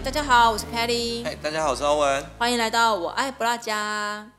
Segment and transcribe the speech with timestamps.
[0.00, 2.26] 哎，大家好，我是 Kelly，嗨，大家好，我是欧文。
[2.38, 4.32] 欢迎来到我爱不辣家。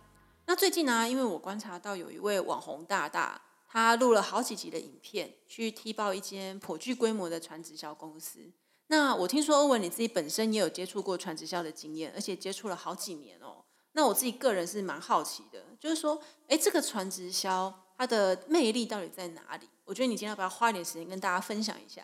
[0.48, 8.52] 那最近呢，因为我观察到有一位网红大大，他录了好几集的影片，去踢爆一间颇具规模的传直销公司。
[8.88, 13.64] 那我听说欧文你自己本身也有接触过传直销的经验，而且接触了好几年哦。
[13.92, 19.70] 那我自己个人是蛮好奇的，就是说，哎，这个传直销它的魅力到底在哪里？
[19.86, 22.02] 我觉得你今天要不要花一点时间跟大家分享一下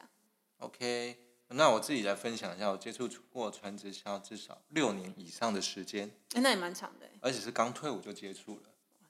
[0.59, 1.17] ？OK，
[1.49, 8.63] 那我自己来分享一下，我接触过传直销至少六年以上的时间，哎，那也蛮长的，而且是刚退伍就接触了，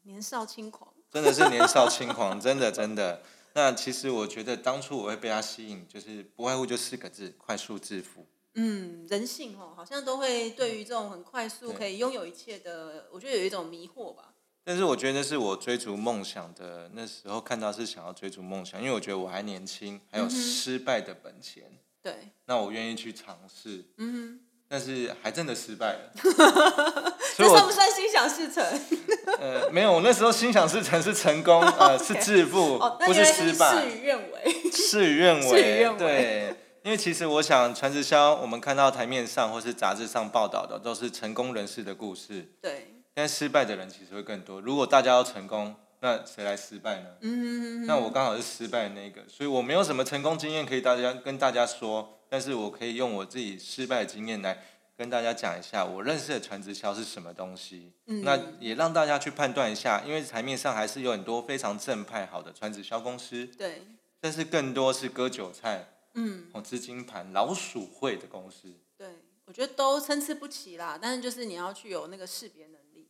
[0.04, 3.24] 年少轻狂， 真的是年少轻狂，真的真的。
[3.54, 8.28] 那其实我觉得当初我会被他吸引，就是不外乎就四个字：快速致富。
[8.54, 14.34] 嗯，人性哦，好像都会对于这种很快速可以拥有一切的，我觉得有一种迷惑吧。
[14.64, 21.80] 但是我觉得那是我追逐梦想的那时候看到是想要追逐梦想，因为我觉得我还年轻，还有失败的本钱。
[22.12, 22.30] 对。
[22.46, 23.84] 那我愿意去尝试。
[23.98, 24.40] 嗯。
[24.70, 26.12] 但是还真的失败了。
[27.38, 28.64] 这算不算心想事成？
[29.40, 33.72] 呃，没有，我那时候心想事成是成功， 呃，是致富，不是失败。
[33.72, 34.72] 事与愿违。
[34.72, 35.96] 事与愿违。
[35.98, 42.54] 对，因为其实我想传直销，我们看到台面上或是杂志上报道的都是成功人士的故事。
[42.62, 42.94] 对。
[43.14, 44.60] 但失败的人其实会更多。
[44.62, 47.10] 如果大家要成功，那谁来失败呢？
[47.22, 47.86] 嗯。
[47.86, 52.14] 那我刚好是失败的那个，所以我没有什么成功经验可以大家跟大家说。
[52.30, 54.62] 但是我可以用我自己失败的经验来
[54.98, 57.94] 跟大家讲一下，我认识的传直销是什么东西。
[58.08, 63.46] 嗯，那也让大家去判断一下，因为台面上还是有很多非常正派好的传直销公司。
[63.46, 63.82] 对。
[64.20, 68.74] 但是更多是割韭菜，嗯，哦，资金盘老鼠会的公司。
[68.98, 69.08] 对，
[69.46, 70.98] 我觉得都参差不齐啦。
[71.00, 73.08] 但是就是你要去有那个识别能力。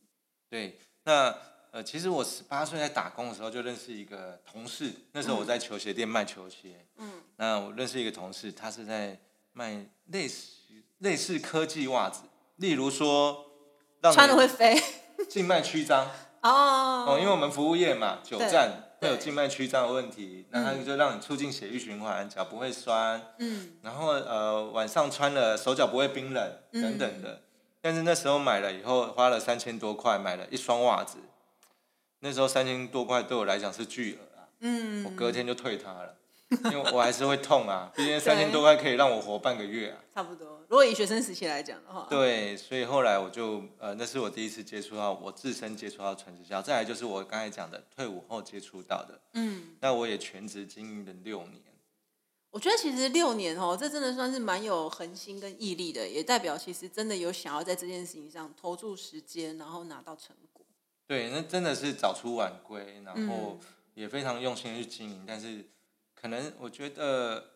[0.50, 1.34] 对，那
[1.70, 6.86] 呃，其实我十八岁在打工的时候就认识一个同事，那时候我在球鞋店卖球鞋。
[6.96, 7.10] 嗯。
[7.36, 9.18] 那我认识一个同事，他是在
[9.52, 10.46] 卖类似
[10.98, 12.22] 类似科技袜子，
[12.56, 13.44] 例如说
[14.00, 14.80] 让，穿的会飞，
[15.28, 16.06] 静脉曲张
[16.42, 17.04] 哦。
[17.08, 27.42] 哦，因为我们服务业嘛，久站会有静脉曲张的问题，那他就让你促进血液循环，脚不会酸，嗯，然后呃晚上穿了手脚不会冰冷等等的，
[27.80, 31.18] 但是那时候买了以后花了三千多块买了一双袜子，
[32.20, 36.14] 那时候三千多块对我来讲是巨额啊，嗯，我隔天就退他了。
[36.50, 40.02] 因为我还是会痛啊，毕竟三千多块可以让我活半个月啊。
[40.14, 42.06] 差不多，如果以学生时期来讲的话。
[42.08, 49.20] 对，所以后来我就呃，那是我第一次接触到我自身接触到传直销，再来就是我刚才讲的退伍后接触到的。
[49.34, 49.76] 嗯。
[49.80, 51.60] 那我也全职经营了六年。
[52.50, 60.64] 我觉得其实六年哦，这真的算是蛮有恒心跟毅力的，也代表其实真的有想要在这件事情上投注时间，然后拿到成果。
[61.08, 63.58] 对，那真的是早出晚归，然后
[63.94, 65.64] 也非常用心去经营，但是。
[66.20, 67.50] 可能我觉得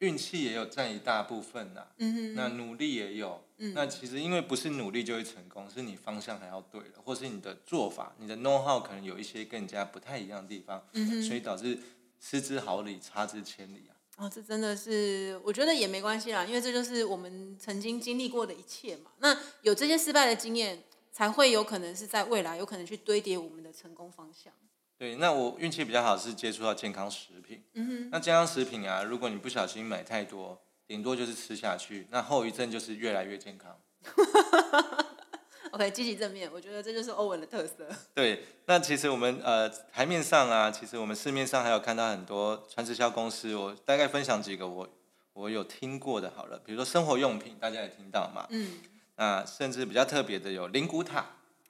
[0.00, 1.86] 运气也有占一大部分呐，
[2.34, 11.78] 那努力也有，嗯那其实因为不是努力就会成功，是你方向还要对了，或是你的做法、你的 know how 可能有一些更加不太一样的地方，嗯所以导致
[12.20, 13.94] 失之毫厘，差之千里啊。
[14.16, 19.12] 哦，这真的是我觉得也没关系啦，因为这就是我们曾经经历过的一切嘛。
[19.18, 20.82] 那有这些失败的经验，
[21.18, 24.52] 才会有可能是在未来有可能去堆叠我们的成功方向。
[24.96, 27.64] 对，那我运气比较好，是接触到健康食品。
[27.74, 28.08] 嗯哼。
[28.12, 33.76] 那健康食品啊，如果你不小心买太多，顶多就是吃下去，那后遗症就是越来越健康。
[35.72, 37.88] OK，积极正面，我觉得这就是欧文的特色。
[38.14, 44.88] 对，那其实我们呃台面上啊，其实我们市面上还有看到很多传直销公司，我大概分享几个我
[45.32, 48.46] 我有听过的，好了，比如说生活用品，大家也听到嘛。
[48.50, 48.78] 嗯。
[49.18, 51.26] 那甚至比较特别的有灵骨塔。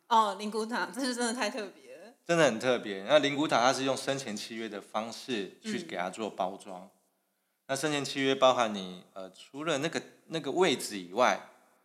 [0.09, 2.15] 哦，灵骨塔，这是真的太特别。
[2.27, 3.03] 真的很特别。
[3.05, 6.89] 那灵骨塔它是用生前契约的方式去给它做包装。
[7.67, 11.41] 那生前契约包含你呃，除了那个那个位置以外，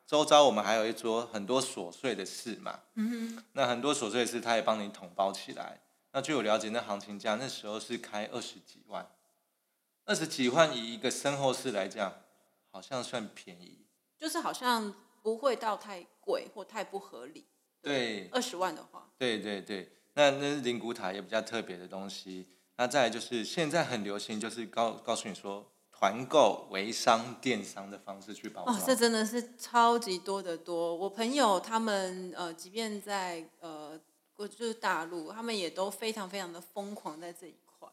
[0.06, 2.82] 周遭我们还有一桌很多琐碎的事嘛。
[2.96, 3.44] 嗯哼。
[3.54, 5.80] 那很多琐碎的事，他也帮你统包起来。
[6.12, 9.08] 那据我了解，那行情价那时候是开二十几万，
[10.04, 12.14] 二十几万以一个身后事来讲，
[12.70, 13.86] 好像算便宜。
[14.18, 14.94] 就是好像
[15.24, 17.48] 不会到太贵或太不合理。
[17.82, 18.28] 对。
[18.32, 19.10] 二十万的话。
[19.18, 19.92] 对对对。
[20.14, 22.46] 那那是灵骨塔也比较特别的东西。
[22.78, 28.76] 那再来就是现在很流行，就是告告诉你说团购、微商、电商的方式去包装。
[28.76, 30.96] 哦，这真的是超级多的多。
[30.96, 34.00] 我朋友他们呃，即便在呃，
[34.38, 37.88] 就是大陆，他们也都非常非常的疯狂在这一块。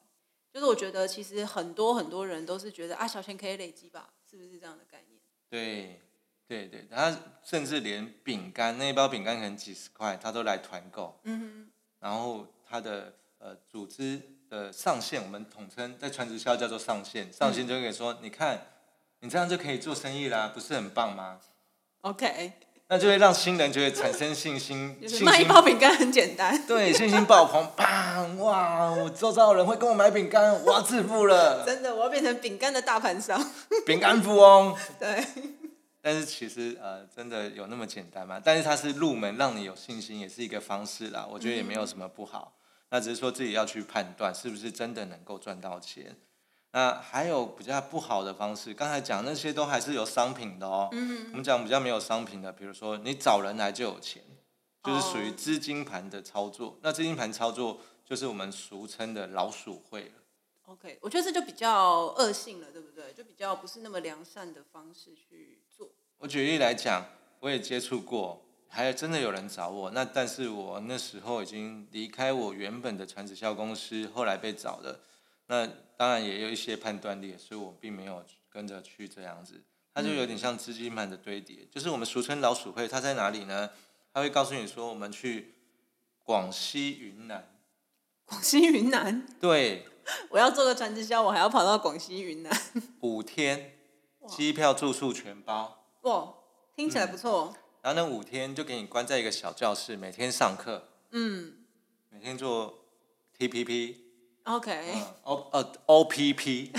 [0.53, 5.21] 就是我觉得其实很多很多人都是觉得啊，小钱可以累积吧，是不是这样的概念？
[5.49, 6.01] 对，
[6.51, 11.17] 对对，他甚至连饼干那一包饼干可能几十块，他都来团购。
[11.23, 11.71] 嗯哼。
[12.01, 17.33] 然后他的呃组织的上线，我们统称在传直销叫做上线。
[17.33, 18.67] 上线就可以说，你看，
[19.21, 21.39] 你这样就可以做生意啦，不是很棒吗
[22.01, 22.55] ？OK。
[22.89, 26.67] 那就会让新人就会产生信心，卖一包饼干很简单。
[26.67, 28.39] 对，信心爆棚，砰！
[28.39, 31.65] 哇，我周遭的人会跟我买饼干，我要致富了。
[31.65, 33.41] 真的，我要变成饼干的大盘商，
[33.87, 34.77] 饼干富翁。
[34.99, 35.25] 对。
[36.03, 38.41] 但是其实呃，真的有那么简单吗？
[38.43, 41.27] 但是它是入门，让你有信心，也是一个方式啦。
[41.31, 42.57] 我觉得也没有什么不好。
[42.91, 46.17] 那只是说自己要去判断，是不是真的能够赚到钱。
[46.73, 50.89] 那还有比较不好的方式，刚才讲那些都还是有商品的哦。
[50.93, 51.27] 嗯。
[51.31, 54.23] 我们讲比较没有商品的，比如说你找人来就有钱，
[54.83, 56.79] 就是属于资金盘的操作。
[56.83, 60.13] 那资金盘操作就是我们俗称的老鼠会了。
[60.67, 63.13] OK，我觉得这就比较恶性了，对不对？
[63.13, 65.70] 就比较不是那么良善的方式去做。
[66.21, 67.03] 我举例来讲，
[67.41, 69.91] 我也接触过，还真的有人找我。
[69.93, 75.01] 那但是我那时候已经离开我原本的传直销公司，后来被找的。
[75.47, 79.63] 那当然也有一些判断力，所以我并没有跟着去这样子。
[79.95, 82.87] 它就有点像资金盘的堆叠，就是我们俗称老鼠会。
[82.87, 83.71] 它在哪里呢？
[84.13, 85.55] 它会告诉你说，我们去
[86.23, 87.49] 广西云南。
[88.27, 89.27] 广西云南？
[89.41, 89.87] 对。
[90.29, 92.53] 我要做个传直销，我还要跑到广西云南。
[93.01, 93.73] 五天，
[94.29, 95.80] 机票住宿全包。
[96.03, 96.35] 哇，
[96.75, 97.55] 听起来不错。
[97.83, 100.89] 然后那五天就给你关在一个小教室，每天上课。
[101.11, 101.55] 嗯。
[102.11, 102.85] 每天做
[103.39, 103.97] TPP。
[104.45, 106.71] OK，O 呃 OPP，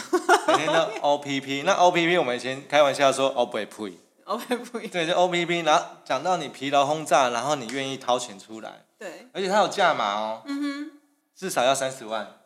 [0.47, 1.63] 每天都 OPP。
[1.65, 5.63] 那 OPP 我们以前开玩笑说 o p p o p p 对，就 OPP。
[5.63, 8.85] 然后讲到你疲劳轰炸，然后你愿意掏钱出来。
[8.97, 9.27] 对。
[9.33, 10.41] 而且它有价码哦。
[10.45, 10.91] 嗯哼。
[11.35, 12.41] 至少要三十万。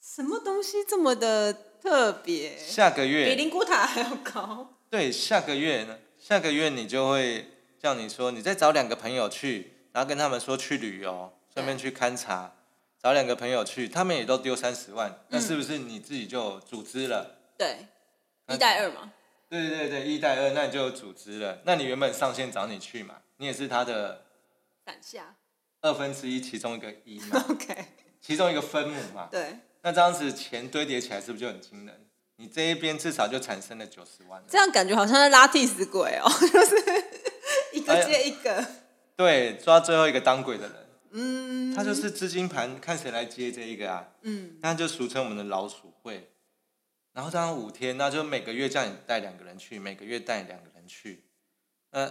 [0.00, 1.52] 什么东西这么的
[1.82, 2.56] 特别？
[2.58, 4.74] 下个月比灵骨塔还要高。
[4.90, 5.98] 对，下个月呢？
[6.18, 7.46] 下个月你就会
[7.78, 12.54] 叫你说，你再找两个朋友去，然后跟他们说去旅游，顺便去勘察。
[13.00, 17.38] 找两个朋友去，他们也都丢三十万，那是不是你自己就组织了？
[17.56, 17.86] 对，
[18.48, 19.12] 一带二嘛。
[19.48, 21.60] 对对对，一带二，那你就有组织了。
[21.64, 24.24] 那你原本上线找你去嘛，你也是他的
[24.84, 25.36] 伞下
[25.80, 27.44] 二分之一其中一个一嘛。
[27.48, 27.84] OK，
[28.20, 29.28] 其中一个分母嘛。
[29.30, 29.58] 对。
[29.82, 32.07] 那这样子钱堆叠起来是不是就很惊人？
[32.40, 34.42] 你这一边至少就产生了九十万。
[34.48, 36.76] 这样感觉好像在拉替死鬼哦， 就是
[37.72, 38.64] 一个接一个。
[39.16, 40.86] 对，抓最后一个当鬼的人。
[41.10, 44.08] 嗯，他就是资金盘，看谁来接这一个啊？
[44.22, 46.30] 嗯，那就俗称我们的老鼠会。
[47.12, 51.24] 然后这样五天，那就每个月叫你带两个人去，每个月带两个人去。
[51.90, 52.08] 那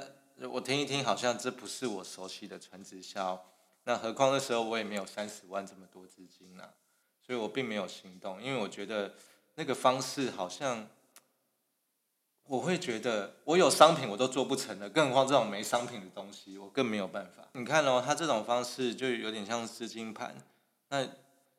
[0.49, 3.45] 我听一听，好像这不是我熟悉的传直销。
[3.85, 6.73] 那何况那时候我也没有三十万这么多资金啊，
[7.25, 9.13] 所以我并没有行动，因为我觉得
[9.57, 10.87] 那个方式好像。
[12.49, 17.45] 我会觉得我有商品我都做不成了，更何况这种没商品的东西，我更没有办法。
[17.51, 20.33] 你看哦，他这种方式就有点像资金盘。
[20.87, 21.05] 那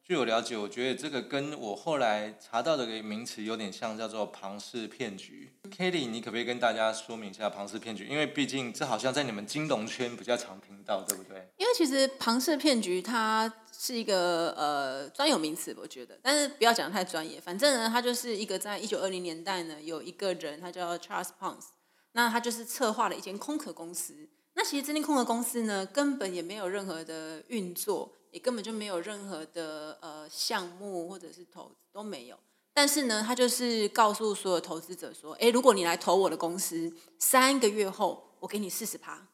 [0.03, 5.53] 据我了解，我觉得这个跟我后来查到的个名词有点像，叫做庞氏骗局。
[5.65, 8.06] Kelly，你可不可以跟大家说明一下庞氏骗局？
[8.06, 11.47] 因为毕竟这好像在你们金融圈比较常听到，对不对？
[11.59, 13.53] 因为其实庞氏骗局它。
[13.81, 17.41] 是一个呃专有名词，我觉得，但是不要讲太专业。
[17.41, 21.69] 反正呢，他就是一个在一九二零年代呢，有一个人，他叫 Charles Ponce，
[22.11, 24.29] 那他就是策划了一间空壳公司。
[24.55, 32.37] 那其实这间空壳公司呢，根本也没有任何的运作，也根本就没有任何的呃项目或者是投都没有。
[32.75, 39.29] 但是呢，他就是告诉所有投资者说：“哎，如果你来投我的公司，三个月后我给你四十趴。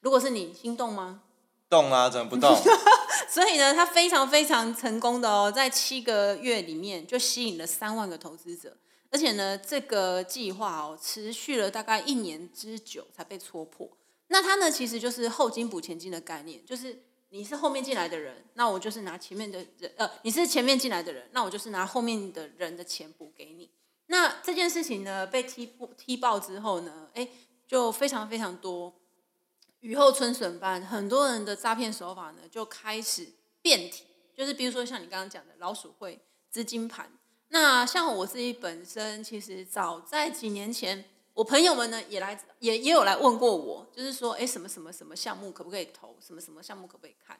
[0.00, 1.22] 如果是你，心动吗？”
[1.68, 2.56] 动啊，怎么不动？
[3.34, 8.76] 所以呢，他非常非常成功的哦，在七个月里面就吸引了三万个投资者，
[9.10, 13.90] 而且呢，这个计划哦持续了大概一年之久才被戳破。
[14.28, 23.68] 那他呢，其实就是后金补前金的概念，就是你是后面进来的人，那我就是拿前面的人，呃，你是前面进来的人，那我就是拿后面的人的钱补给你。
[24.06, 27.26] 那这件事情呢，被踢踢爆之后呢，哎，
[27.66, 28.94] 就非常非常多。
[29.84, 33.28] 雨后春笋般，很多人的诈骗手法呢就开始
[33.60, 37.12] 变体，就是比如说像你刚刚讲的老鼠会、资金盘。
[37.48, 46.16] 那像我自己本身，其实早在几年前，我朋友们呢也来也也有来问过我，就是说，哎，什么什么什么项目可不可以投？
[46.18, 47.38] 什么什么项目可不可以看？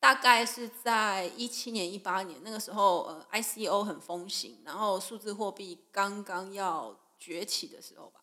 [0.00, 8.21] 大概是在一七年、一八年那个时候，呃，ICO 很风行，然后数字货币刚刚要崛起的时候吧。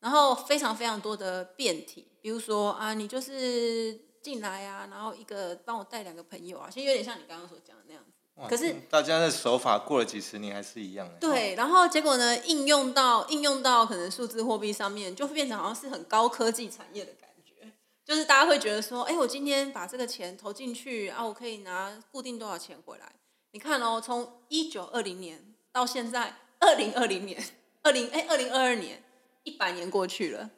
[0.00, 8.10] 然后非常非常多的变体，比如说啊，你就是进来啊，然后一个帮我带两个朋友啊，其实有点像你刚刚所讲的那样子。
[8.48, 11.14] 可是大家的手法过了几十年还是一样的。
[11.18, 17.72] 对，然后结果呢，应用到应用到可能数字货币上面，就变成好像是很高科技产业的感觉，
[18.04, 23.10] 就是大家会觉得说，哎，我今天把这个钱投进去啊，我可以拿固定多少钱回来？
[23.50, 27.42] 你看哦，从一九二零年到现在二零二零年，
[27.82, 29.02] 二零哎二零二二年。
[29.48, 30.50] 一百年过去了，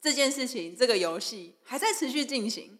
[0.00, 2.78] 这件事情，这个游戏还在持续进行。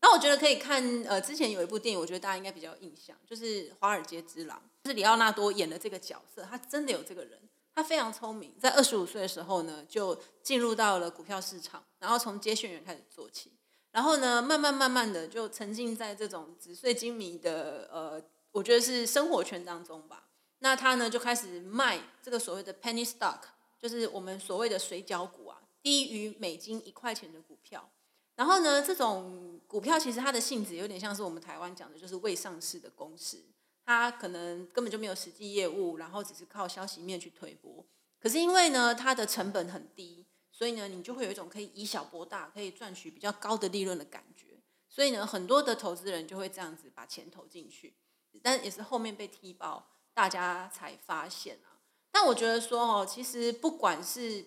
[0.00, 7.38] 那我觉得可以看，呃，之前有一部电影，我觉得大家应该比较印象，就是《华尔街之狼》，就是里奥纳多演的这个角色，他真的有这个人，
[7.74, 13.50] 他非常聪明，在二十五岁的时候呢，就进入到了股票市场，然后从接线员开始做起，
[13.90, 18.22] 然后呢，慢慢慢慢的就沉浸在这种纸醉金迷的，呃，
[18.52, 20.26] 我觉得是生活圈当中吧。
[20.60, 23.38] 那他呢就开始卖这个所谓的 penny stock，
[23.78, 27.90] 就是我们所谓的水饺股啊，低于美金一块钱的股票。
[28.34, 33.44] 然后呢，这种股票其实它的性质有点像是我们台湾讲的，就是未上市的公司，
[33.84, 37.84] 它可能根本就没有实际业务，然后只是靠消息面去推波。
[38.20, 44.60] 可是因为呢，它的成本很低，所以呢，你就会有一种可以以小博大，可以赚取比较高的利润的感觉。
[44.88, 47.94] 所以呢，很多的投资人就会这样子把钱投进去，
[48.42, 51.77] 但也是后面被踢爆，大家才发现啊。
[52.10, 54.44] 但我觉得说哦，其实不管是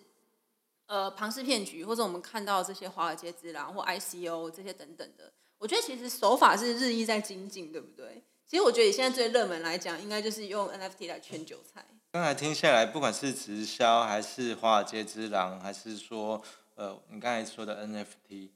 [0.86, 8.22] 呃，庞氏骗局，或者我们看到这些华尔街之狼或 ICO 这些等等的，我觉得其实手法是日益在精进，对不对？
[8.46, 11.86] 其实我觉得现在最热门来讲，应该就是用 NFT 来圈韭菜。
[12.10, 16.42] 刚才听下来，不管是直销，还是华尔街之狼，还是说
[16.74, 18.50] 呃，你刚才说的 NFT，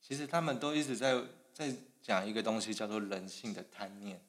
[0.00, 1.20] 其实他们都一直在
[1.52, 4.24] 在讲一个东西，叫做人性的贪念。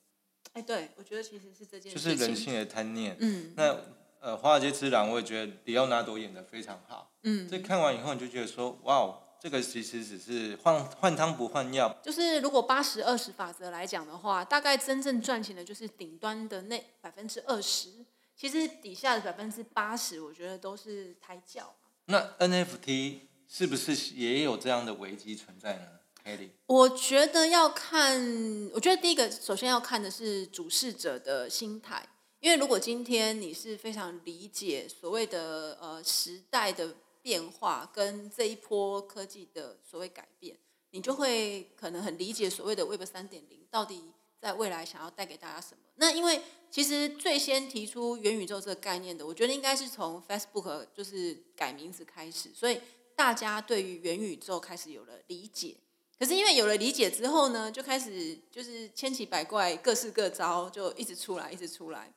[0.53, 3.15] 哎，对，我觉得其实是这件事，就是人性的贪念。
[3.19, 3.77] 嗯，那。
[4.21, 7.11] 呃，华尔街之狼，我也觉得里奥纳多演的非常好。
[7.23, 11.91] 嗯，这看完以后，你就觉得说，哇哦，这个其实只是换换汤不换药。
[12.03, 17.89] 就是如果八十二十法则来讲的话，大概真正赚钱的就是顶端的那百分之二十，
[18.35, 21.73] 其实底下的百分之八十，我觉得都是胎教。
[22.05, 25.87] 那 NFT 是不是也有这样的危机存在呢
[26.23, 32.07] ？Kelly，我觉得要看，我觉得第一个首先要看的是主事者的心态。
[32.41, 40.57] 因为如果今天你是非常理解所谓的呃时代的变化跟这一波科技的所谓改变，
[40.89, 45.83] 你就会可能很理解所谓的 Web 三点零到底在未来想要带给大家什么。
[45.97, 52.81] 那因为其实最先提出元宇宙这个概念的，我觉得应该是从 Facebook 就是改名字开始，所以
[53.15, 55.75] 大家对于元宇宙开始有了理解。
[56.17, 62.11] 可是因为有了理解之后呢，就开始就是千奇百怪、各式各招，就一直出来，一直出来。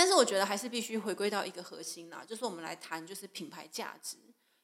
[0.00, 4.16] 但是我觉得还是必须回归到一个核心啦，就是我们来谈就是品牌价值。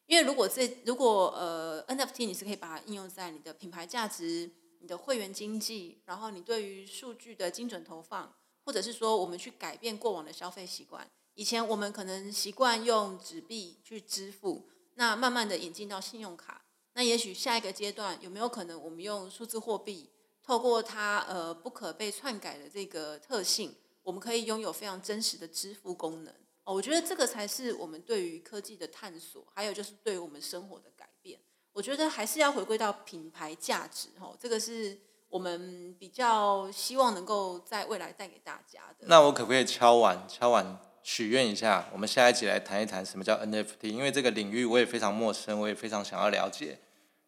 [0.07, 4.51] 因为如果这如果呃 NFT 你是可以把它应用在你的品牌价值、
[4.81, 11.07] 你的会员经济，然后你对于数据的精准投放，或者是说我们去改变过往的消费习惯。
[11.35, 16.65] 以前我们可能习惯用纸币去支付，那慢慢的引进到信用卡。
[16.95, 20.09] 那也许下一个阶段有没有可能我们用数字货币，
[20.43, 23.75] 透过它呃不可被篡改的这个特性？
[24.07, 26.33] 我们可以拥有非常真实的支付功能
[26.63, 31.41] 哦，我觉得这个才是我们对于科技的探索，还有就是对于我们生活的改变。
[31.73, 34.97] 我觉得还是要回归到品牌价值哦，这个是
[35.29, 39.07] 我们比较希望能够在未来带给大家的。
[39.09, 41.89] 那我可不可以敲碗敲碗许愿一下？
[41.93, 46.79] 我们下一集来谈一谈什么叫 NFT，因为这个领域我也非常陌生，我也非常想要了解。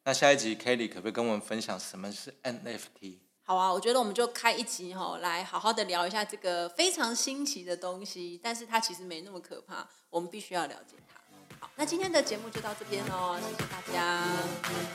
[0.05, 3.19] 那下一集 Kelly 可不可以跟我们分享什么是 NFT？
[3.49, 11.19] 好啊，我觉得我们就开一集哈，来好好的聊一下这个非常新奇的东西，但是它其实没那么可怕，我们必须要了解它。
[11.59, 14.23] 好，那今天的节目就到这边哦，谢谢大家，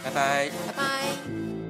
[0.04, 1.63] 拜拜，拜拜。